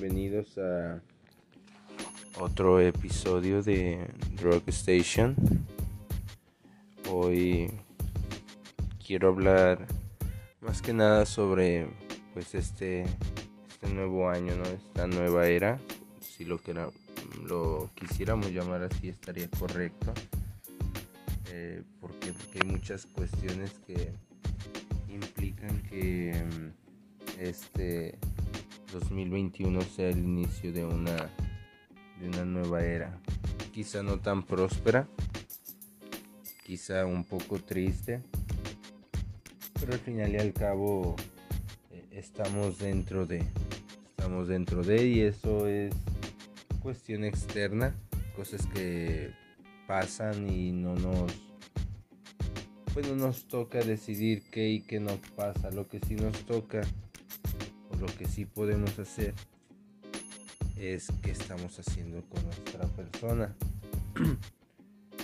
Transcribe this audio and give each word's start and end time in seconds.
bienvenidos 0.00 0.56
a 0.58 1.00
otro 2.38 2.78
episodio 2.80 3.64
de 3.64 4.06
Drug 4.36 4.62
Station. 4.68 5.34
Hoy 7.10 7.68
quiero 9.04 9.28
hablar 9.28 9.86
más 10.60 10.82
que 10.82 10.92
nada 10.92 11.26
sobre 11.26 11.88
pues 12.32 12.54
este 12.54 13.06
este 13.68 13.88
nuevo 13.88 14.28
año, 14.30 14.54
¿no? 14.54 14.64
Esta 14.66 15.08
nueva 15.08 15.48
era, 15.48 15.80
si 16.20 16.44
lo 16.44 16.58
que 16.58 16.74
lo 17.44 17.90
quisiéramos 17.96 18.52
llamar 18.52 18.84
así 18.84 19.08
estaría 19.08 19.48
correcto. 19.50 20.12
Eh, 21.50 21.82
porque, 22.00 22.32
porque 22.32 22.60
hay 22.62 22.68
muchas 22.70 23.04
cuestiones 23.06 23.72
que 23.84 24.12
implican 25.08 25.82
que 25.90 26.40
este 27.40 28.16
2021 28.92 29.80
sea 29.82 30.08
el 30.08 30.18
inicio 30.18 30.72
de 30.72 30.84
una, 30.84 31.30
de 32.20 32.28
una 32.28 32.44
nueva 32.44 32.82
era. 32.82 33.20
Quizá 33.72 34.02
no 34.02 34.18
tan 34.18 34.44
próspera, 34.44 35.08
quizá 36.64 37.06
un 37.06 37.24
poco 37.24 37.58
triste, 37.58 38.22
pero 39.78 39.92
al 39.92 40.00
final 40.00 40.32
y 40.32 40.36
al 40.38 40.52
cabo 40.52 41.16
eh, 41.90 42.06
estamos 42.12 42.78
dentro 42.78 43.26
de, 43.26 43.44
estamos 44.10 44.48
dentro 44.48 44.82
de 44.82 45.06
y 45.06 45.20
eso 45.20 45.68
es 45.68 45.94
cuestión 46.82 47.24
externa, 47.24 47.94
cosas 48.34 48.66
que 48.66 49.30
pasan 49.86 50.48
y 50.48 50.72
no 50.72 50.94
nos 50.94 51.32
pues 52.92 53.06
no 53.08 53.14
nos 53.14 53.46
toca 53.46 53.78
decidir 53.78 54.42
qué 54.50 54.68
y 54.70 54.80
qué 54.80 54.98
no 54.98 55.18
pasa, 55.36 55.70
lo 55.70 55.86
que 55.86 56.00
sí 56.00 56.16
nos 56.16 56.36
toca 56.46 56.80
lo 58.00 58.06
que 58.06 58.26
sí 58.26 58.44
podemos 58.44 58.98
hacer 58.98 59.34
es 60.76 61.08
qué 61.22 61.32
estamos 61.32 61.78
haciendo 61.78 62.22
con 62.28 62.44
nuestra 62.44 62.86
persona. 62.88 63.54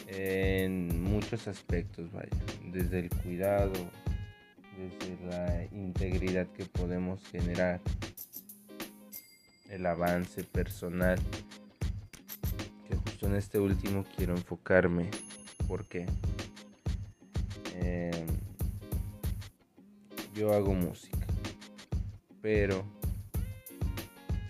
en 0.09 1.03
muchos 1.03 1.49
aspectos, 1.49 2.11
vaya, 2.13 2.29
desde 2.73 3.01
el 3.01 3.11
cuidado, 3.11 3.73
desde 4.77 5.27
la 5.27 5.65
integridad 5.73 6.47
que 6.49 6.65
podemos 6.65 7.21
generar, 7.29 7.81
el 9.71 9.87
avance 9.87 10.45
personal, 10.45 11.19
que 12.89 12.97
justo 12.97 13.27
en 13.27 13.37
este 13.37 13.59
último 13.59 14.05
quiero 14.17 14.37
enfocarme, 14.37 15.11
porque 15.67 16.07
em, 17.75 18.27
yo 20.35 20.53
hago 20.53 20.75
música 20.75 21.24
pero 22.45 22.85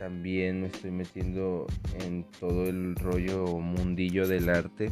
también 0.00 0.62
me 0.62 0.66
estoy 0.66 0.90
metiendo 0.90 1.68
en 2.00 2.24
todo 2.40 2.64
el 2.64 2.96
rollo 2.96 3.46
mundillo 3.60 4.26
del 4.26 4.48
arte 4.48 4.90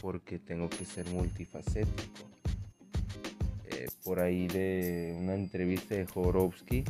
porque 0.00 0.38
tengo 0.38 0.70
que 0.70 0.84
ser 0.84 1.10
multifacético. 1.10 2.30
Eh, 3.64 3.88
por 4.04 4.20
ahí 4.20 4.46
de 4.46 5.16
una 5.18 5.34
entrevista 5.34 5.96
de 5.96 6.06
Jorowski, 6.06 6.84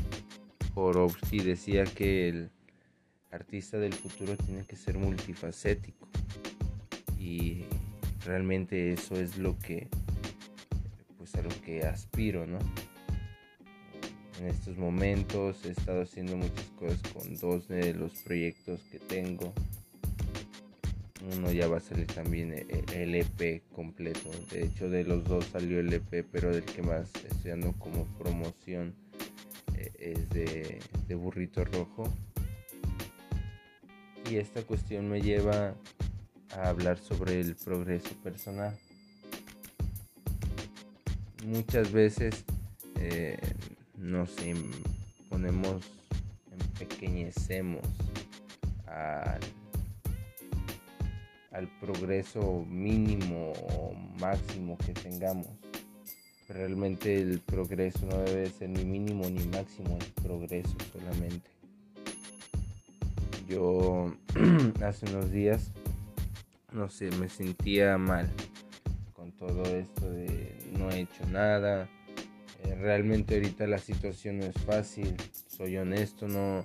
Jorowski 0.75 1.39
decía 1.39 1.85
que 1.85 2.29
el 2.29 2.51
artista 3.31 3.79
del 3.79 3.95
futuro 3.95 4.37
tiene 4.37 4.67
que 4.67 4.77
ser 4.77 4.99
multifacético 4.99 6.07
y 7.19 7.65
realmente 8.27 8.93
eso 8.93 9.15
es 9.19 9.39
lo 9.39 9.59
que 9.59 9.89
pues 11.17 11.35
a 11.37 11.41
lo 11.41 11.49
que 11.65 11.85
aspiro, 11.85 12.47
¿no? 12.47 12.59
En 14.41 14.47
estos 14.47 14.76
momentos. 14.76 15.65
He 15.65 15.71
estado 15.71 16.03
haciendo 16.03 16.37
muchas 16.37 16.66
cosas 16.78 17.00
con 17.12 17.37
dos 17.37 17.69
de 17.69 17.94
los 17.94 18.12
proyectos 18.22 18.81
que 18.91 18.99
tengo. 18.99 19.53
Uno 21.37 21.50
ya 21.50 21.66
va 21.69 21.78
a 21.78 21.81
salir 21.81 22.06
también 22.06 22.53
e, 22.53 22.66
e, 22.69 23.03
el 23.03 23.15
EP 23.15 23.62
completo. 23.75 24.31
De 24.50 24.65
hecho, 24.65 24.88
de 24.88 25.04
los 25.04 25.25
dos 25.25 25.47
salió 25.47 25.81
el 25.81 25.93
EP, 25.93 26.25
pero 26.31 26.53
del 26.53 26.65
que 26.65 26.82
más 26.82 27.10
estoy 27.16 27.50
dando 27.50 27.72
como 27.72 28.04
promoción 28.19 28.94
e, 29.77 29.91
es 29.98 30.31
de, 30.31 30.78
de 31.06 31.15
Burrito 31.15 31.65
Rojo. 31.65 32.04
Y 34.31 34.37
esta 34.37 34.62
cuestión 34.62 35.09
me 35.09 35.21
lleva 35.21 35.75
a 36.53 36.69
hablar 36.69 36.98
sobre 36.98 37.41
el 37.41 37.56
progreso 37.56 38.15
personal. 38.22 38.77
Muchas 41.47 41.93
veces 41.93 42.44
eh, 42.97 43.38
nos 43.98 44.36
ponemos, 45.28 45.82
empequeñecemos 46.53 47.82
al, 48.86 49.41
al 51.53 51.69
progreso 51.81 52.64
mínimo 52.69 53.53
o 53.53 53.94
máximo 54.20 54.78
que 54.78 54.92
tengamos. 54.94 55.48
realmente 56.48 57.20
el 57.20 57.41
progreso 57.41 58.06
no 58.06 58.16
debe 58.19 58.48
ser 58.48 58.70
ni 58.70 58.84
mínimo 58.84 59.28
ni 59.28 59.44
máximo, 59.47 59.98
es 60.00 60.10
progreso 60.22 60.76
solamente. 60.92 61.50
Yo 63.48 64.15
hace 64.82 65.06
unos 65.06 65.30
días, 65.30 65.70
no 66.72 66.88
sé, 66.88 67.10
me 67.12 67.28
sentía 67.28 67.98
mal 67.98 68.30
con 69.15 69.32
todo 69.32 69.65
esto 69.65 70.10
de 70.10 70.54
no 70.78 70.91
he 70.91 71.00
hecho 71.00 71.26
nada, 71.30 71.88
eh, 72.65 72.75
realmente 72.75 73.37
ahorita 73.37 73.67
la 73.67 73.79
situación 73.79 74.39
no 74.39 74.45
es 74.45 74.57
fácil, 74.63 75.15
soy 75.47 75.77
honesto, 75.77 76.27
no, 76.27 76.65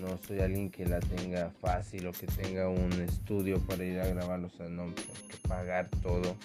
no 0.00 0.18
soy 0.26 0.40
alguien 0.40 0.70
que 0.70 0.86
la 0.86 1.00
tenga 1.00 1.50
fácil 1.50 2.06
o 2.06 2.12
que 2.12 2.26
tenga 2.26 2.68
un 2.68 2.92
estudio 2.92 3.58
para 3.60 3.84
ir 3.84 3.98
a 3.98 4.06
grabar, 4.06 4.44
o 4.44 4.50
sea, 4.50 4.68
no, 4.68 4.84
tengo 4.92 5.14
que 5.28 5.48
pagar 5.48 5.88
todo. 6.02 6.36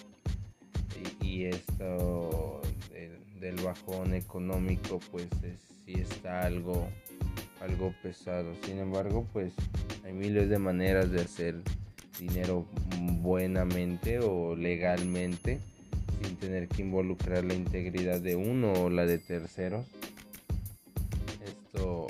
Y, 1.22 1.46
esto 1.46 2.62
del, 3.40 3.56
bajón 3.64 4.14
económico, 4.14 5.00
pues 5.12 5.28
sí 5.86 5.94
está 5.94 6.42
algo, 6.42 6.90
algo 7.62 7.94
pesado. 8.04 8.54
Sin 8.66 8.80
embargo, 8.80 9.28
pues 9.32 9.54
hay 10.04 10.14
miles 10.14 10.50
de 10.50 10.60
maneras 10.60 11.10
de 11.10 11.22
hacer 11.22 11.56
dinero 12.20 12.68
buenamente 13.22 14.20
o 14.20 14.56
legalmente 14.56 15.60
tener 16.42 16.68
que 16.68 16.82
involucrar 16.82 17.46
la 17.46 17.54
integridad 17.54 18.20
de 18.20 18.36
uno 18.36 18.74
o 18.74 18.90
la 18.90 19.06
de 19.06 19.20
terceros. 19.20 19.86
Esto 21.46 22.08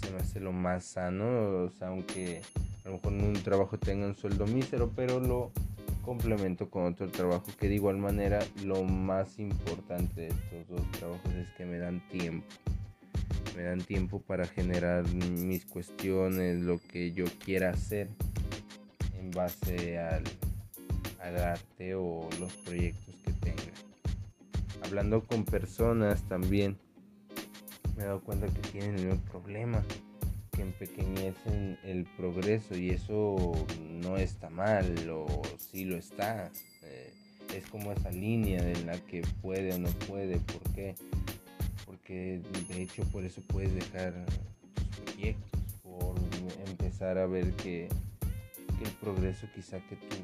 se 0.00 0.12
me 0.12 0.18
hace 0.18 0.38
lo 0.38 0.52
más 0.52 0.84
sano, 0.84 1.68
aunque 1.80 2.40
a 2.84 2.88
lo 2.88 2.94
mejor 2.94 3.12
en 3.12 3.24
un 3.24 3.32
trabajo 3.34 3.78
tenga 3.78 4.06
un 4.06 4.14
sueldo 4.14 4.46
mísero, 4.46 4.92
pero 4.94 5.18
lo 5.18 5.50
complemento 6.02 6.70
con 6.70 6.84
otro 6.84 7.08
trabajo 7.08 7.46
que 7.58 7.68
de 7.68 7.74
igual 7.74 7.98
manera 7.98 8.38
lo 8.64 8.84
más 8.84 9.38
importante 9.40 10.22
de 10.22 10.28
estos 10.28 10.68
dos 10.68 10.90
trabajos 10.92 11.32
es 11.34 11.48
que 11.56 11.64
me 11.66 11.78
dan 11.78 12.00
tiempo. 12.08 12.46
Me 13.56 13.64
dan 13.64 13.80
tiempo 13.80 14.20
para 14.20 14.46
generar 14.46 15.04
mis 15.12 15.66
cuestiones, 15.66 16.60
lo 16.60 16.78
que 16.78 17.10
yo 17.12 17.24
quiera 17.44 17.70
hacer 17.70 18.08
en 19.18 19.32
base 19.32 19.98
al, 19.98 20.22
al 21.20 21.36
arte 21.38 21.94
o 21.96 22.28
los 22.38 22.52
proyectos 22.58 23.11
tenga. 23.42 23.62
Hablando 24.84 25.24
con 25.24 25.44
personas 25.44 26.22
también, 26.28 26.76
me 27.96 28.04
he 28.04 28.06
dado 28.06 28.20
cuenta 28.20 28.46
que 28.46 28.60
tienen 28.70 28.98
el 28.98 29.06
mismo 29.06 29.20
problema, 29.30 29.82
que 30.52 30.62
empequeñecen 30.62 31.78
el 31.84 32.04
progreso 32.16 32.76
y 32.76 32.90
eso 32.90 33.52
no 34.02 34.16
está 34.16 34.50
mal 34.50 35.08
o 35.10 35.26
sí 35.58 35.84
lo 35.84 35.96
está. 35.96 36.50
Eh, 36.82 37.12
es 37.54 37.66
como 37.66 37.92
esa 37.92 38.10
línea 38.10 38.66
en 38.66 38.86
la 38.86 38.98
que 38.98 39.22
puede 39.42 39.74
o 39.74 39.78
no 39.78 39.90
puede, 40.06 40.38
¿por 40.38 40.62
qué? 40.74 40.94
Porque 41.86 42.40
de 42.68 42.82
hecho 42.82 43.04
por 43.04 43.24
eso 43.24 43.42
puedes 43.48 43.74
dejar 43.74 44.14
tus 44.74 44.86
proyectos, 45.04 45.60
por 45.82 46.14
empezar 46.66 47.18
a 47.18 47.26
ver 47.26 47.52
que 47.52 47.88
el 48.84 48.90
progreso 49.00 49.46
quizá 49.54 49.78
que 49.88 49.96
tú 49.96 50.16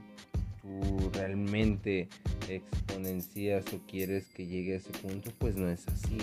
realmente 1.12 2.08
exponencias 2.48 3.64
o 3.72 3.80
quieres 3.86 4.26
que 4.28 4.46
llegue 4.46 4.74
a 4.74 4.76
ese 4.76 4.90
punto, 4.90 5.30
pues 5.38 5.56
no 5.56 5.68
es 5.68 5.86
así. 5.88 6.18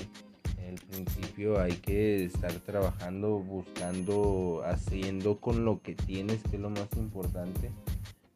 En 0.60 0.74
el 0.74 0.82
principio 0.82 1.60
hay 1.60 1.74
que 1.74 2.26
estar 2.26 2.52
trabajando, 2.62 3.40
buscando, 3.40 4.64
haciendo 4.66 5.40
con 5.40 5.64
lo 5.64 5.82
que 5.82 5.96
tienes, 5.96 6.42
que 6.44 6.56
es 6.56 6.62
lo 6.62 6.70
más 6.70 6.88
importante, 6.96 7.72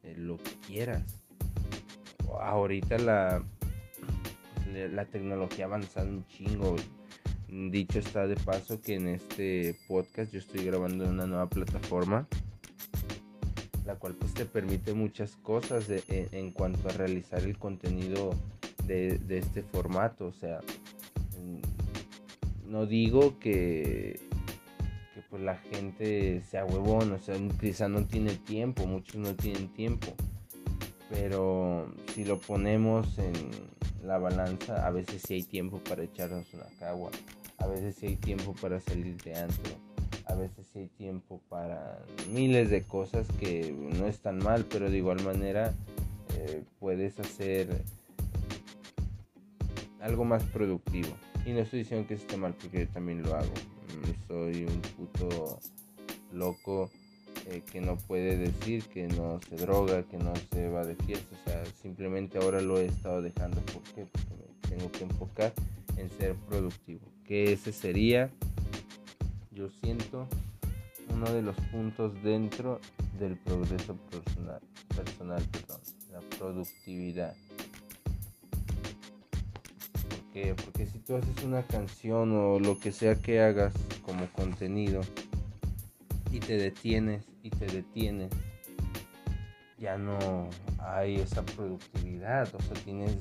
eh, 0.04 0.16
lo 0.18 0.38
que 0.38 0.52
quieras. 0.68 1.04
Ahorita 2.40 3.00
la, 3.00 3.44
la 4.92 5.06
tecnología 5.06 5.66
avanza 5.66 6.04
un 6.04 6.26
chingo. 6.28 6.76
Dicho 7.48 7.98
está 7.98 8.28
de 8.28 8.36
paso 8.36 8.80
que 8.80 8.94
en 8.94 9.08
este 9.08 9.76
podcast 9.88 10.32
yo 10.32 10.38
estoy 10.38 10.64
grabando 10.64 11.06
en 11.06 11.12
una 11.12 11.26
nueva 11.26 11.50
plataforma 11.50 12.28
la 13.90 13.96
cual 13.96 14.14
pues 14.14 14.36
te 14.36 14.46
permite 14.46 14.94
muchas 14.94 15.36
cosas 15.38 15.86
en, 15.90 16.52
cuanto 16.52 16.90
a 16.90 16.92
realizar 16.92 17.42
el 17.42 17.58
contenido 17.58 18.36
de, 18.86 19.20
este 19.30 19.64
formato. 19.64 20.28
O 20.28 20.32
sea, 20.32 20.60
mm, 21.40 22.70
no 22.70 22.86
digo 22.86 23.40
que, 23.40 24.20
que 25.16 25.22
pues 25.28 25.42
la 25.42 25.58
gente 25.58 26.44
sea 26.44 26.66
huevón, 26.66 27.14
o 27.14 27.18
sea, 27.18 27.36
quizá 27.60 27.90
no 27.90 28.06
tiene 28.06 28.36
tiempo, 28.36 28.86
muchos 28.86 29.16
no 29.16 29.34
tienen 29.34 29.70
tiempo. 29.70 30.14
Pero 31.10 31.92
si 32.14 32.26
lo 32.26 32.38
ponemos 32.38 33.18
en 33.18 33.34
la 34.06 34.20
balanza, 34.20 34.86
a 34.86 34.92
veces 34.92 35.24
sí 35.26 35.34
hay 35.34 35.44
tiempo 35.44 35.80
para 35.80 36.04
echarnos 36.04 36.46
una 36.54 36.68
cagua, 36.78 37.10
a 37.58 37.66
veces 37.66 37.96
sí 37.96 38.06
hay 38.06 38.16
tiempo 38.18 38.54
para 38.62 38.80
salir 38.80 39.20
de 39.24 39.36
antro, 39.36 39.74
a 40.30 40.36
veces 40.36 40.68
sí 40.72 40.80
hay 40.80 40.88
tiempo 40.88 41.42
para 41.50 42.00
miles 42.32 42.70
de 42.70 42.84
cosas 42.84 43.28
que 43.40 43.74
no 43.74 44.06
están 44.08 44.38
mal, 44.40 44.66
pero 44.70 44.90
de 44.90 44.98
igual 44.98 45.22
manera 45.24 45.74
eh, 46.38 46.64
puedes 46.80 47.20
hacer 47.20 47.68
algo 50.02 50.26
más 50.26 50.44
productivo. 50.44 51.10
Y 51.46 51.52
no 51.52 51.60
estoy 51.60 51.80
diciendo 51.80 52.08
que 52.08 52.14
esté 52.14 52.38
mal 52.38 52.54
porque 52.54 52.86
yo 52.86 52.88
también 52.90 53.24
lo 53.24 53.36
hago. 53.36 53.52
Soy 54.28 54.66
un 54.66 54.82
puto 54.82 55.60
loco 56.32 56.92
eh, 57.48 57.64
que 57.72 57.82
no 57.82 57.98
puede 57.98 58.38
decir 58.38 58.84
que 58.86 59.08
no 59.08 59.40
se 59.50 59.56
droga, 59.56 60.04
que 60.04 60.18
no 60.18 60.34
se 60.52 60.70
va 60.70 60.86
de 60.86 60.96
fiesta. 60.96 61.36
O 61.36 61.50
sea, 61.50 61.66
simplemente 61.82 62.38
ahora 62.38 62.62
lo 62.62 62.78
he 62.78 62.86
estado 62.86 63.22
dejando. 63.22 63.62
¿Por 63.62 63.82
qué? 63.96 64.06
Porque 64.06 64.30
me 64.36 64.70
tengo 64.78 64.92
que 64.92 65.04
enfocar 65.06 65.54
en 65.98 66.10
ser 66.12 66.36
productivo. 66.48 67.02
Que 67.26 67.54
ese 67.54 67.72
sería, 67.72 68.30
yo 69.60 69.70
siento, 69.82 70.26
uno 71.14 71.30
de 71.34 71.42
los 71.42 71.56
puntos 71.70 72.14
dentro 72.24 72.80
del 73.20 73.36
progreso 73.36 73.98
personal, 74.08 74.62
perdón, 75.52 75.82
la 76.14 76.22
productividad. 76.38 77.36
Porque 80.64 80.86
si 80.86 81.00
tú 81.00 81.18
haces 81.18 81.44
una 81.44 81.64
canción 81.64 82.32
o 82.32 82.62
lo 82.62 82.80
que 82.80 82.94
sea 82.94 83.16
que 83.16 83.42
hagas 83.42 83.74
como 84.04 84.32
contenido 84.32 85.02
y 86.32 86.40
te 86.40 86.56
detienes 86.56 87.26
y 87.44 87.50
te 87.50 87.66
detienes, 87.66 88.32
ya 89.78 89.98
no 89.98 90.18
hay 90.78 91.16
esa 91.16 91.44
productividad. 91.44 92.48
O 92.56 92.62
sea, 92.62 92.74
tienes 92.86 93.18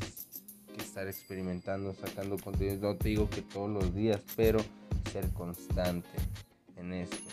que 0.72 0.80
estar 0.80 1.08
experimentando, 1.08 1.92
sacando 1.94 2.38
contenido. 2.38 2.92
No 2.92 2.96
te 2.96 3.08
digo 3.08 3.28
que 3.28 3.42
todos 3.42 3.68
los 3.68 3.92
días, 3.92 4.22
pero 4.36 4.60
ser 5.08 5.28
constante 5.32 6.08
en 6.76 6.92
esto. 6.92 7.28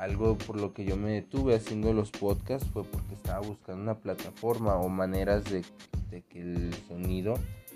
Algo 0.00 0.38
por 0.38 0.58
lo 0.58 0.72
que 0.72 0.86
yo 0.86 0.96
me 0.96 1.10
detuve 1.10 1.54
haciendo 1.54 1.92
los 1.92 2.10
podcasts 2.10 2.66
fue 2.72 2.84
porque 2.84 3.12
estaba 3.12 3.40
buscando 3.40 3.82
una 3.82 3.98
plataforma 3.98 4.76
o 4.76 4.88
maneras 4.88 5.44
de, 5.44 5.62
que 6.22 6.40
el 6.40 6.74
sonido 6.88 7.34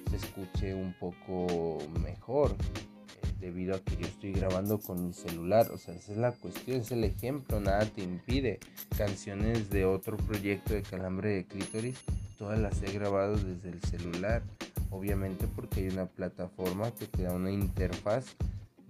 se 0.08 0.16
escuche 0.16 0.74
un 0.74 0.94
poco 0.94 1.78
mejor 2.00 2.52
eh, 2.52 3.28
debido 3.40 3.76
a 3.76 3.80
que 3.80 3.98
yo 3.98 4.06
estoy 4.06 4.32
grabando 4.32 4.78
con 4.78 5.06
mi 5.06 5.12
celular. 5.12 5.70
O 5.70 5.76
sea, 5.76 5.94
esa 5.94 6.12
es 6.12 6.18
la 6.18 6.32
cuestión, 6.32 6.80
es 6.80 6.90
el 6.92 7.04
ejemplo, 7.04 7.60
nada 7.60 7.84
te 7.84 8.02
impide. 8.02 8.58
Canciones 8.96 9.68
de 9.68 9.84
otro 9.84 10.16
proyecto 10.16 10.72
de 10.72 10.80
Calambre 10.80 11.28
de 11.28 11.44
Clítoris, 11.44 11.98
todas 12.38 12.58
las 12.58 12.82
he 12.82 12.90
grabado 12.90 13.36
desde 13.36 13.68
el 13.68 13.82
celular. 13.82 14.42
Obviamente 14.90 15.46
porque 15.46 15.80
hay 15.80 15.88
una 15.88 16.06
plataforma 16.06 16.90
que 16.92 17.06
te 17.06 17.24
da 17.24 17.34
una 17.34 17.50
interfaz 17.50 18.34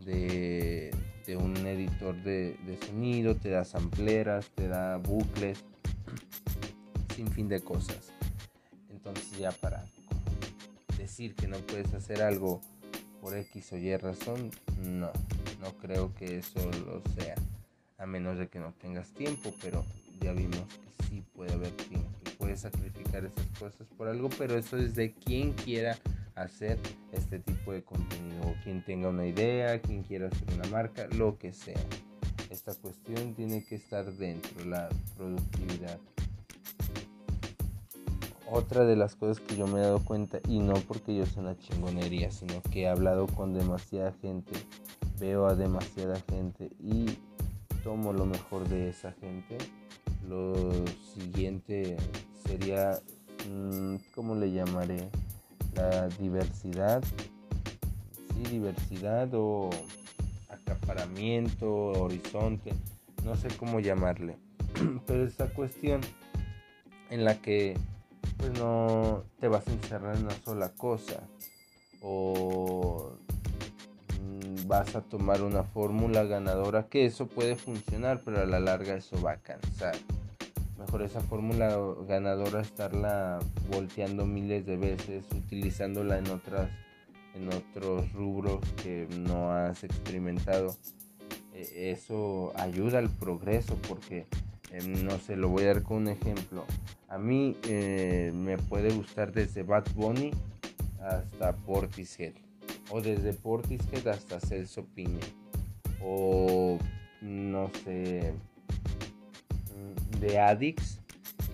de, 0.04 0.90
de 1.26 1.36
un 1.36 1.56
editor 1.66 2.14
de, 2.22 2.56
de 2.66 2.78
sonido, 2.86 3.36
te 3.36 3.50
da 3.50 3.64
sampleras, 3.64 4.50
te 4.54 4.68
da 4.68 4.96
bucles, 4.98 5.64
sin 7.14 7.28
fin 7.30 7.48
de 7.48 7.60
cosas. 7.60 8.12
Entonces 8.90 9.38
ya 9.38 9.52
para 9.52 9.84
decir 10.98 11.34
que 11.34 11.46
no 11.46 11.58
puedes 11.58 11.92
hacer 11.94 12.22
algo 12.22 12.60
por 13.20 13.36
X 13.36 13.72
o 13.72 13.76
Y 13.76 13.96
razón, 13.96 14.50
no, 14.82 15.10
no 15.60 15.72
creo 15.80 16.14
que 16.14 16.38
eso 16.38 16.70
lo 16.86 17.02
sea, 17.14 17.34
a 17.98 18.06
menos 18.06 18.38
de 18.38 18.48
que 18.48 18.58
no 18.58 18.72
tengas 18.80 19.08
tiempo, 19.12 19.54
pero 19.62 19.84
ya 20.20 20.32
vimos 20.32 20.64
que 20.98 21.06
sí 21.06 21.22
puede 21.34 21.52
haber 21.52 21.70
tiempo 21.72 22.14
puedes 22.44 22.60
sacrificar 22.60 23.24
esas 23.24 23.46
cosas 23.58 23.86
por 23.96 24.08
algo, 24.08 24.28
pero 24.36 24.58
eso 24.58 24.76
es 24.76 24.94
de 24.94 25.12
quien 25.12 25.52
quiera 25.52 25.98
hacer 26.34 26.78
este 27.12 27.38
tipo 27.38 27.72
de 27.72 27.82
contenido, 27.82 28.54
quien 28.62 28.84
tenga 28.84 29.08
una 29.08 29.26
idea, 29.26 29.80
quien 29.80 30.02
quiera 30.02 30.28
hacer 30.28 30.52
una 30.54 30.68
marca, 30.70 31.06
lo 31.16 31.38
que 31.38 31.52
sea. 31.52 31.80
Esta 32.50 32.74
cuestión 32.74 33.34
tiene 33.34 33.64
que 33.64 33.76
estar 33.76 34.04
dentro, 34.12 34.64
la 34.64 34.88
productividad 35.16 35.98
otra 38.54 38.84
de 38.84 38.96
las 38.96 39.16
cosas 39.16 39.40
que 39.40 39.56
yo 39.56 39.66
me 39.66 39.80
he 39.80 39.82
dado 39.82 40.04
cuenta, 40.04 40.38
y 40.48 40.58
no 40.60 40.74
porque 40.74 41.14
yo 41.14 41.26
sea 41.26 41.42
una 41.42 41.58
chingonería, 41.58 42.30
sino 42.30 42.62
que 42.62 42.82
he 42.82 42.88
hablado 42.88 43.26
con 43.26 43.52
demasiada 43.54 44.12
gente, 44.22 44.52
veo 45.18 45.46
a 45.46 45.54
demasiada 45.54 46.20
gente 46.30 46.70
y 46.80 47.18
tomo 47.82 48.12
lo 48.12 48.26
mejor 48.26 48.68
de 48.68 48.88
esa 48.88 49.12
gente. 49.12 49.58
Lo 50.28 50.72
siguiente 51.14 51.96
sería, 52.46 52.98
mm, 53.50 53.96
¿cómo 54.14 54.34
le 54.34 54.52
llamaré? 54.52 55.10
La 55.76 56.08
diversidad. 56.08 57.02
Sí, 58.28 58.50
diversidad 58.50 59.28
o 59.34 59.70
acaparamiento, 60.48 61.72
horizonte, 61.72 62.72
no 63.24 63.36
sé 63.36 63.48
cómo 63.56 63.80
llamarle. 63.80 64.36
Pero 65.06 65.24
esta 65.24 65.48
cuestión 65.48 66.00
en 67.10 67.24
la 67.24 67.40
que 67.40 67.76
pues 68.38 68.52
no 68.58 69.24
te 69.40 69.48
vas 69.48 69.66
a 69.68 69.72
encerrar 69.72 70.16
en 70.16 70.24
una 70.24 70.36
sola 70.44 70.70
cosa 70.70 71.22
o 72.02 73.12
mm, 74.20 74.66
vas 74.66 74.94
a 74.96 75.02
tomar 75.02 75.42
una 75.42 75.62
fórmula 75.62 76.24
ganadora 76.24 76.88
que 76.88 77.06
eso 77.06 77.26
puede 77.26 77.56
funcionar 77.56 78.20
pero 78.24 78.42
a 78.42 78.46
la 78.46 78.60
larga 78.60 78.94
eso 78.94 79.20
va 79.22 79.32
a 79.32 79.36
cansar 79.36 79.94
mejor 80.78 81.02
esa 81.02 81.20
fórmula 81.20 81.76
ganadora 82.08 82.60
estarla 82.60 83.38
volteando 83.70 84.26
miles 84.26 84.66
de 84.66 84.76
veces 84.76 85.24
utilizándola 85.34 86.18
en 86.18 86.28
otras 86.30 86.70
en 87.34 87.48
otros 87.48 88.12
rubros 88.12 88.60
que 88.82 89.08
no 89.18 89.50
has 89.50 89.82
experimentado 89.84 90.76
e, 91.52 91.90
eso 91.90 92.52
ayuda 92.56 92.98
al 92.98 93.10
progreso 93.10 93.76
porque 93.88 94.26
em, 94.70 95.04
no 95.04 95.18
sé 95.18 95.36
lo 95.36 95.48
voy 95.48 95.64
a 95.64 95.74
dar 95.74 95.82
con 95.82 95.98
un 95.98 96.08
ejemplo 96.08 96.64
a 97.08 97.18
mí 97.18 97.56
eh, 97.68 98.32
me 98.34 98.58
puede 98.58 98.90
gustar 98.90 99.32
desde 99.32 99.62
Bad 99.62 99.84
Bunny 99.94 100.32
hasta 101.04 101.54
Portishead. 101.54 102.32
O 102.90 103.00
desde 103.00 103.32
Portishead 103.32 104.06
hasta 104.08 104.40
Celso 104.40 104.84
Piña. 104.94 105.20
O 106.02 106.78
no 107.20 107.70
sé. 107.84 108.34
De 110.20 110.38
Addicts. 110.38 111.00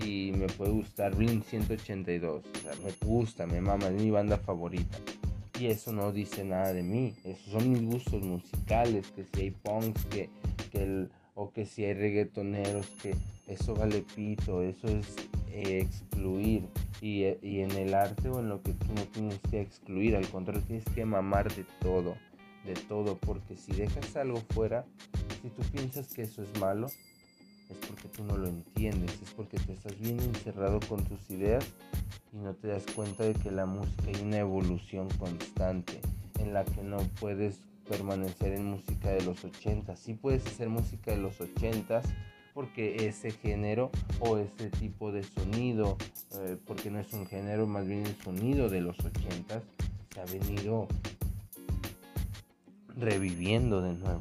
Y 0.05 0.33
me 0.37 0.47
puede 0.47 0.73
gustar 0.73 1.15
Blink 1.15 1.45
182. 1.45 2.43
O 2.45 2.59
sea, 2.59 2.73
me 2.85 2.93
gusta, 3.07 3.47
me 3.47 3.61
mama, 3.61 3.89
es 3.89 4.01
mi 4.01 4.11
banda 4.11 4.39
favorita. 4.39 4.99
Y 5.59 5.67
eso 5.67 5.93
no 5.93 6.13
dice 6.13 6.45
nada 6.45 6.73
de 6.73 6.83
mí. 6.83 7.15
Esos 7.25 7.53
son 7.53 7.71
mis 7.71 7.83
gustos 7.83 8.23
musicales. 8.23 9.11
Que 9.11 9.25
si 9.25 9.43
hay 9.43 9.51
punks, 9.51 10.05
que, 10.07 10.31
que 10.73 10.83
el, 10.83 11.11
o 11.35 11.53
que 11.53 11.67
si 11.67 11.85
hay 11.85 11.95
reggaetoneros, 11.95 12.87
que 13.03 13.15
eso 13.47 13.75
vale 13.75 14.05
pito. 14.15 14.63
Eso 14.63 14.89
es 14.89 15.15
excluir 15.53 16.69
y, 17.01 17.25
y, 17.43 17.61
en 17.61 17.71
el 17.73 17.95
arte 17.95 18.29
o 18.29 18.41
en 18.41 18.49
lo 18.49 18.63
que 18.63 18.73
tú 18.73 18.87
no 18.95 19.03
tienes 19.07 19.39
que 19.51 19.61
excluir, 19.61 20.17
al 20.17 20.29
contrario 20.29 20.63
tienes 20.67 20.85
que 20.95 21.05
mamar 21.05 21.53
de 21.55 21.65
todo, 21.81 22.17
de 22.65 22.75
todo, 22.75 23.17
porque 23.17 23.57
si 23.57 23.73
dejas 23.73 24.17
algo 24.17 24.43
fuera, 24.51 24.85
si 25.43 25.49
tú 25.51 25.63
piensas 25.73 26.13
que 26.13 26.23
eso 26.23 26.43
es 26.43 26.61
malo, 26.61 26.89
es 27.71 27.87
porque 27.87 28.09
tú 28.09 28.25
no 28.25 28.37
lo 28.37 28.49
entiendes, 28.49 29.13
es 29.23 29.31
porque 29.31 29.59
tú 29.59 29.73
estás 29.73 29.99
bien 29.99 30.21
encerrado 30.21 30.81
con 30.89 31.05
tus 31.05 31.31
ideas 31.31 31.65
y 32.33 32.39
no 32.39 32.55
te 32.55 32.69
das 32.69 32.85
cuenta 32.95 33.25
de 33.25 33.35
que 33.35 33.51
la 33.51 33.67
música 33.67 34.05
hay 34.07 34.23
una 34.23 34.39
evolución 34.39 35.09
constante 35.19 36.01
en 36.39 36.53
la 36.53 36.65
que 36.65 36.83
no 36.83 36.99
puedes 37.21 37.61
permanecer 37.89 38.53
en 38.53 38.67
música 38.67 39.11
de 39.11 39.23
los 39.23 39.45
80, 39.45 39.97
sí 39.97 40.15
puedes 40.15 40.47
hacer 40.47 40.69
música 40.69 41.11
de 41.11 41.19
los 41.19 41.41
80 41.41 42.03
porque 42.55 43.09
ese 43.09 43.31
género 43.31 43.91
o 44.21 44.39
ese 44.39 44.71
tipo 44.71 45.13
de 45.13 45.23
sonido, 45.23 45.97
eh, 46.35 46.57
porque 46.67 46.91
no 46.91 46.99
es 46.99 47.13
un 47.13 47.27
género, 47.27 47.67
más 47.67 47.87
bien 47.87 48.07
el 48.07 48.17
sonido 48.17 48.69
de 48.69 48.81
los 48.81 48.99
80 48.99 49.63
se 50.13 50.21
ha 50.21 50.25
venido 50.25 50.89
reviviendo 52.97 53.81
de 53.81 53.95
nuevo. 53.95 54.21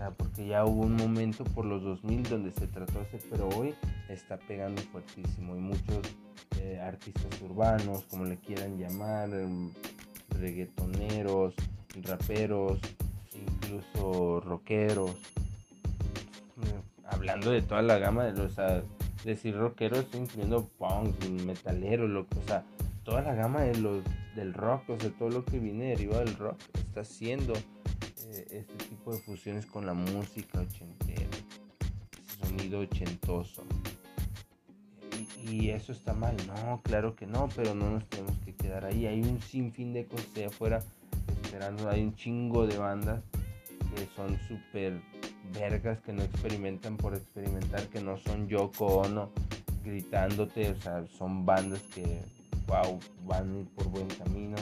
O 0.00 0.02
sea, 0.02 0.12
porque 0.12 0.46
ya 0.46 0.64
hubo 0.64 0.86
un 0.86 0.96
momento 0.96 1.44
por 1.44 1.66
los 1.66 1.82
2000 1.82 2.22
donde 2.22 2.52
se 2.52 2.66
trató 2.66 3.02
ese, 3.02 3.18
pero 3.28 3.50
hoy 3.50 3.74
está 4.08 4.38
pegando 4.38 4.80
fuertísimo 4.80 5.54
y 5.54 5.58
muchos 5.58 5.98
eh, 6.58 6.80
artistas 6.82 7.38
urbanos, 7.42 8.04
como 8.04 8.24
le 8.24 8.38
quieran 8.38 8.78
llamar, 8.78 9.28
em, 9.34 9.70
reggaetoneros, 10.30 11.54
raperos, 12.02 12.78
incluso 13.34 14.40
rockeros, 14.40 15.16
hablando 17.04 17.50
de 17.50 17.60
toda 17.60 17.82
la 17.82 17.98
gama 17.98 18.24
de 18.24 18.32
los, 18.32 18.56
decir 19.22 19.54
rockeros, 19.54 20.06
incluyendo 20.14 20.66
punk, 20.78 21.14
metalero, 21.44 22.08
lo, 22.08 22.20
o 22.22 22.46
sea, 22.46 22.64
toda 23.04 23.20
la 23.20 23.34
gama 23.34 23.60
de 23.64 23.76
los, 23.76 24.02
del 24.34 24.54
rock, 24.54 24.88
o 24.88 24.98
sea, 24.98 25.10
todo 25.10 25.28
lo 25.28 25.44
que 25.44 25.58
viene 25.58 25.88
derivado 25.88 26.24
del 26.24 26.36
rock 26.36 26.56
está 26.88 27.02
haciendo 27.02 27.52
eh, 27.52 27.79
este 28.50 28.84
tipo 28.88 29.12
de 29.12 29.20
fusiones 29.20 29.66
con 29.66 29.86
la 29.86 29.94
música 29.94 30.60
ochentera, 30.60 31.28
ese 32.12 32.46
sonido 32.46 32.80
ochentoso. 32.80 33.64
Y, 35.42 35.70
eso 35.70 35.92
está 35.92 36.12
mal, 36.12 36.36
no, 36.46 36.80
claro 36.82 37.16
que 37.16 37.26
no, 37.26 37.48
pero 37.56 37.74
no 37.74 37.90
nos 37.90 38.06
tenemos 38.08 38.36
que 38.44 38.54
quedar 38.54 38.84
ahí. 38.84 39.06
Hay 39.06 39.20
un 39.22 39.40
sinfín 39.40 39.92
de 39.92 40.06
cosas 40.06 40.32
de 40.34 40.46
afuera 40.46 40.80
esperando, 41.42 41.88
hay 41.88 42.02
un 42.02 42.14
chingo 42.14 42.66
de 42.66 42.76
bandas 42.76 43.22
que 43.94 44.06
son 44.14 44.38
súper 44.46 45.00
vergas 45.58 46.00
que 46.00 46.12
no 46.12 46.22
experimentan 46.22 46.96
por 46.96 47.14
experimentar, 47.14 47.86
que 47.88 48.00
no 48.00 48.16
son 48.18 48.48
Yoko 48.48 48.86
Ono 48.86 49.30
gritándote, 49.84 50.70
o 50.70 50.76
sea, 50.76 51.06
son 51.06 51.44
bandas 51.46 51.80
que, 51.94 52.22
wow, 52.66 52.98
van 53.26 53.68
por 53.74 53.88
buen 53.88 54.08
camino. 54.08 54.56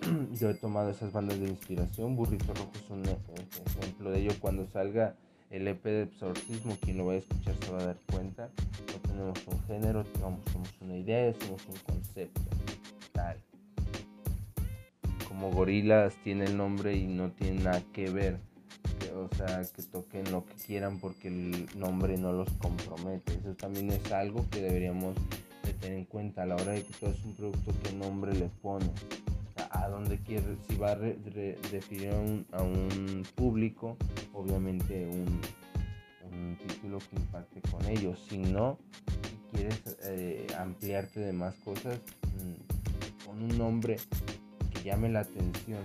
Yo 0.38 0.50
he 0.50 0.54
tomado 0.54 0.90
esas 0.90 1.12
bandas 1.12 1.38
de 1.40 1.48
inspiración, 1.48 2.16
Burrito 2.16 2.52
Rojo 2.54 2.72
es 2.74 2.90
un 2.90 3.02
ejemplo 3.04 4.10
de 4.10 4.20
ello. 4.20 4.32
Cuando 4.40 4.66
salga 4.66 5.14
el 5.50 5.66
EP 5.68 5.82
de 5.84 6.02
Exorcismo, 6.02 6.76
quien 6.80 6.98
lo 6.98 7.06
vaya 7.06 7.18
a 7.18 7.22
escuchar 7.22 7.54
se 7.60 7.72
va 7.72 7.78
a 7.78 7.86
dar 7.86 7.98
cuenta. 8.12 8.50
No 8.86 9.10
tenemos 9.10 9.46
un 9.46 9.62
género, 9.64 10.04
somos 10.20 10.40
una 10.80 10.96
idea, 10.96 11.32
somos 11.40 11.66
un 11.66 11.76
concepto. 11.86 12.40
Tal. 13.12 13.36
Como 15.28 15.50
gorilas 15.50 16.14
tiene 16.24 16.44
el 16.44 16.56
nombre 16.56 16.96
y 16.96 17.06
no 17.06 17.30
tiene 17.30 17.62
nada 17.62 17.82
que 17.92 18.10
ver 18.10 18.48
o 19.14 19.34
sea, 19.34 19.62
que 19.74 19.82
toquen 19.82 20.30
lo 20.30 20.44
que 20.44 20.54
quieran 20.54 20.98
porque 20.98 21.28
el 21.28 21.68
nombre 21.76 22.16
no 22.16 22.32
los 22.32 22.50
compromete. 22.54 23.34
Eso 23.34 23.54
también 23.54 23.90
es 23.90 24.12
algo 24.12 24.46
que 24.50 24.60
deberíamos 24.60 25.14
de 25.64 25.72
tener 25.74 25.98
en 25.98 26.04
cuenta 26.04 26.42
a 26.42 26.46
la 26.46 26.56
hora 26.56 26.72
de 26.72 26.82
que 26.82 26.92
todo 26.94 27.10
es 27.10 27.24
un 27.24 27.34
producto, 27.34 27.72
qué 27.82 27.92
nombre 27.92 28.32
le 28.34 28.48
pone. 28.62 28.90
A 29.82 29.88
dónde 29.88 30.18
quiere, 30.18 30.56
si 30.68 30.76
va 30.76 30.92
a 30.92 30.94
referir 30.94 32.10
a 32.52 32.62
un, 32.62 33.26
público, 33.34 33.96
obviamente 34.32 35.06
un, 35.06 35.40
título 36.66 36.98
que 36.98 37.16
impacte 37.16 37.60
con 37.70 37.84
ellos. 37.86 38.24
Si 38.28 38.38
no, 38.38 38.78
si 39.22 39.56
quieres 39.56 39.98
eh, 40.04 40.46
ampliarte 40.58 41.20
de 41.20 41.32
más 41.32 41.54
cosas, 41.56 41.98
mm, 42.24 43.26
con 43.26 43.42
un 43.42 43.58
nombre 43.58 43.96
que 44.70 44.82
llame 44.82 45.08
la 45.08 45.20
atención, 45.20 45.82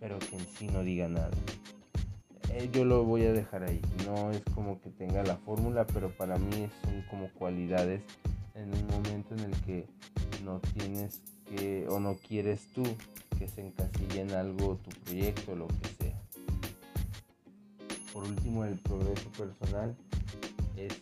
pero 0.00 0.18
que 0.18 0.36
en 0.36 0.46
sí 0.46 0.68
no 0.68 0.82
diga 0.82 1.08
nada. 1.08 1.30
Eh, 2.50 2.70
yo 2.72 2.84
lo 2.84 3.04
voy 3.04 3.24
a 3.24 3.32
dejar 3.32 3.64
ahí. 3.64 3.80
No 4.06 4.30
es 4.30 4.42
como 4.54 4.80
que 4.80 4.90
tenga 4.90 5.22
la 5.22 5.36
fórmula, 5.36 5.86
pero 5.86 6.10
para 6.10 6.38
mí 6.38 6.68
son 6.82 7.04
como 7.10 7.30
cualidades 7.32 8.02
en 8.54 8.74
un 8.74 8.86
momento 8.88 9.34
en 9.34 9.40
el 9.40 9.60
que 9.62 9.86
no 10.44 10.60
tienes 10.60 11.20
o 11.88 12.00
no 12.00 12.16
quieres 12.16 12.60
tú 12.74 12.82
que 13.38 13.48
se 13.48 13.62
encasille 13.62 14.20
en 14.20 14.32
algo 14.32 14.76
tu 14.76 14.90
proyecto, 15.00 15.54
lo 15.54 15.66
que 15.68 15.88
sea. 15.98 16.20
Por 18.12 18.24
último, 18.24 18.64
el 18.64 18.76
progreso 18.78 19.30
personal 19.30 19.96
es 20.76 20.92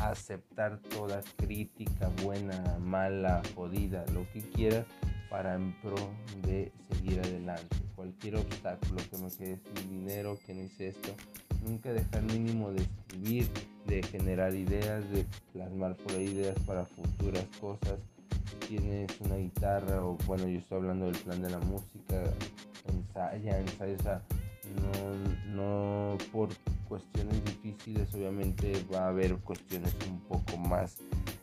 aceptar 0.00 0.78
toda 0.78 1.22
crítica, 1.36 2.10
buena, 2.22 2.78
mala, 2.80 3.42
jodida, 3.54 4.04
lo 4.12 4.26
que 4.32 4.40
quieras, 4.40 4.86
para 5.28 5.54
en 5.54 5.72
pro 5.80 5.96
de 6.46 6.72
seguir 6.88 7.18
adelante. 7.20 7.76
Cualquier 7.96 8.36
obstáculo, 8.36 9.00
que 9.10 9.18
me 9.18 9.30
quede 9.30 9.58
sin 9.58 9.90
dinero, 9.90 10.38
que 10.46 10.54
no 10.54 10.62
hice 10.62 10.88
esto, 10.88 11.14
nunca 11.64 11.92
dejar 11.92 12.22
mínimo 12.22 12.70
de 12.70 12.82
escribir, 12.82 13.48
de 13.86 14.02
generar 14.02 14.54
ideas, 14.54 15.08
de 15.10 15.26
plasmar 15.52 15.96
por 15.96 16.12
ahí 16.12 16.26
ideas 16.26 16.58
para 16.66 16.84
futuras 16.86 17.46
cosas. 17.60 17.98
Tienes 18.68 19.20
una 19.20 19.36
guitarra 19.36 20.04
o 20.04 20.16
bueno, 20.26 20.48
yo 20.48 20.58
estoy 20.58 20.78
hablando 20.78 21.06
del 21.06 21.16
plan 21.16 21.42
de 21.42 21.50
la 21.50 21.58
música, 21.58 22.22
ensaya, 22.88 23.58
ensaya, 23.58 23.94
o 23.94 24.02
sea, 24.02 24.22
no, 24.74 25.54
no 25.54 26.18
por 26.32 26.48
cuestiones 26.88 27.44
difíciles, 27.44 28.14
obviamente 28.14 28.72
va 28.92 29.06
a 29.06 29.08
haber 29.08 29.36
cuestiones 29.38 29.94
un 30.08 30.20
poco 30.20 30.56
más 30.56 30.98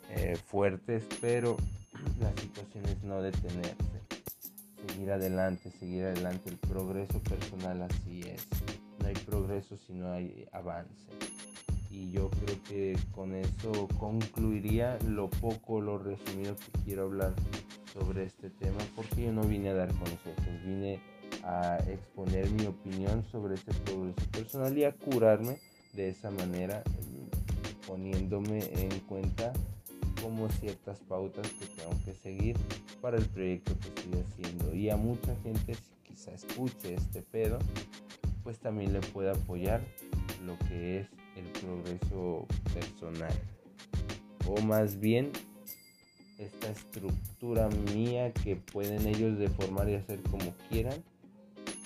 eh, 0.10 0.36
fuertes, 0.48 1.06
pero 1.20 1.58
la 2.20 2.32
situación 2.42 2.86
es 2.86 3.04
no 3.04 3.22
detenerse, 3.22 4.02
seguir 4.88 5.12
adelante, 5.12 5.72
seguir 5.72 6.06
adelante. 6.06 6.50
El 6.50 6.58
progreso 6.58 7.20
personal 7.20 7.82
así 7.84 8.22
es. 8.22 8.48
No 9.00 9.08
hay 9.08 9.16
progreso 9.16 9.78
si 9.78 9.94
no 9.94 10.12
hay 10.12 10.48
avance. 10.52 11.08
Y 11.92 12.12
yo 12.12 12.30
creo 12.30 12.64
que 12.64 12.98
con 13.12 13.36
eso 13.36 13.88
concluiría 14.00 14.98
lo 15.08 15.30
poco, 15.30 15.82
lo 15.82 15.98
resumido 15.98 16.56
que 16.56 16.84
quiero 16.86 17.04
hablar 17.04 17.34
sobre 17.94 18.24
este 18.24 18.50
tema, 18.50 18.80
porque 18.96 19.24
yo 19.26 19.34
no 19.34 19.44
vine 19.44 19.70
a 19.70 19.74
dar 19.74 19.90
consejos, 19.90 20.64
vine 20.66 21.02
a 21.44 21.78
exponer 21.88 22.50
mi 22.52 22.66
opinión 22.66 23.26
sobre 23.32 23.56
este 23.56 23.74
progreso 23.74 24.26
personal 24.32 24.78
y 24.78 24.86
a 24.86 24.94
curarme 24.94 25.60
de 25.94 26.10
esa 26.10 26.32
manera, 26.32 26.82
poniéndome 27.86 28.60
en 28.74 29.00
cuenta 29.02 29.52
como 30.22 30.48
ciertas 30.50 31.00
pautas 31.00 31.48
que 31.50 31.66
tengo 31.66 31.92
que 32.06 32.14
seguir 32.14 32.56
para 33.02 33.18
el 33.18 33.26
proyecto 33.26 33.74
que 33.80 33.88
estoy 33.90 34.22
haciendo. 34.22 34.74
Y 34.74 34.90
a 34.90 34.96
mucha 34.96 35.36
gente, 35.44 35.76
si 35.76 35.96
quizá 36.04 36.32
escuche 36.32 36.94
este 36.94 37.22
pedo, 37.22 37.60
pues 38.44 38.60
también 38.60 38.94
le 38.94 39.02
puede 39.02 39.32
apoyar 39.32 39.82
lo 40.46 40.58
que 40.68 41.02
es 41.02 41.08
el 41.36 41.46
progreso 41.62 42.48
personal. 42.74 43.34
O 44.48 44.62
más 44.62 45.00
bien, 45.00 45.32
esta 46.38 46.70
estructura 46.70 47.70
mía 47.94 48.34
que 48.34 48.56
pueden 48.56 49.08
ellos 49.08 49.38
deformar 49.38 49.90
y 49.90 49.96
hacer 49.96 50.20
como 50.24 50.54
quieran 50.70 51.04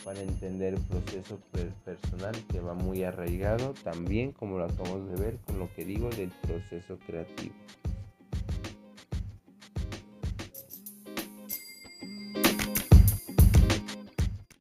para 0.05 0.21
entender 0.21 0.75
el 0.75 0.81
proceso 0.81 1.39
personal 1.83 2.35
que 2.51 2.59
va 2.59 2.75
muy 2.75 3.03
arraigado 3.03 3.73
también 3.83 4.31
como 4.31 4.59
lo 4.59 4.65
acabamos 4.65 5.09
de 5.09 5.15
ver 5.15 5.37
con 5.47 5.59
lo 5.59 5.73
que 5.73 5.83
digo 5.83 6.09
del 6.11 6.29
proceso 6.29 6.97
creativo. 7.07 7.55